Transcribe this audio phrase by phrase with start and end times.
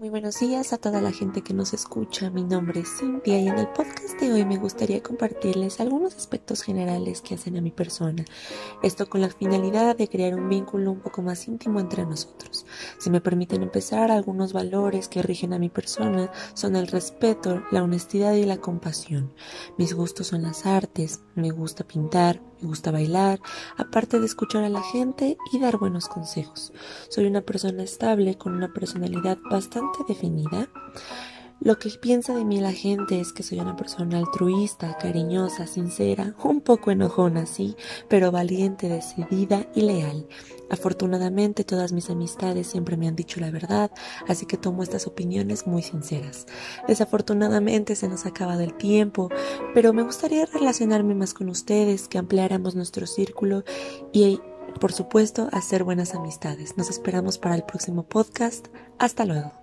[0.00, 2.30] muy buenos días a toda la gente que nos escucha.
[2.30, 6.62] Mi nombre es Cintia y en el podcast de hoy me gustaría compartirles algunos aspectos
[6.62, 8.24] generales que hacen a mi persona.
[8.82, 12.64] Esto con la finalidad de crear un vínculo un poco más íntimo entre nosotros.
[12.98, 17.82] Si me permiten empezar, algunos valores que rigen a mi persona son el respeto, la
[17.82, 19.34] honestidad y la compasión.
[19.76, 23.40] Mis gustos son las artes, me gusta pintar, me gusta bailar,
[23.76, 26.72] aparte de escuchar a la gente y dar buenos consejos.
[27.08, 30.68] Soy una persona estable con una personalidad bastante definida.
[31.62, 36.34] Lo que piensa de mí la gente es que soy una persona altruista, cariñosa, sincera,
[36.42, 37.76] un poco enojona, sí,
[38.08, 40.26] pero valiente, decidida y leal.
[40.70, 43.90] Afortunadamente todas mis amistades siempre me han dicho la verdad,
[44.26, 46.46] así que tomo estas opiniones muy sinceras.
[46.88, 49.28] Desafortunadamente se nos ha acabado el tiempo,
[49.74, 53.64] pero me gustaría relacionarme más con ustedes, que ampliáramos nuestro círculo
[54.14, 54.40] y
[54.80, 56.78] por supuesto, hacer buenas amistades.
[56.78, 58.68] Nos esperamos para el próximo podcast.
[58.98, 59.59] Hasta luego.